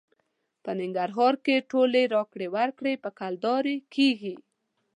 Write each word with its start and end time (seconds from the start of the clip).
په 0.63 0.71
ننګرهار 0.79 1.33
کې 1.45 1.65
ټولې 1.71 2.03
راکړې 2.15 2.47
ورکړې 2.55 2.93
په 3.03 3.09
کلدارې 3.19 3.77
کېږي. 3.95 4.35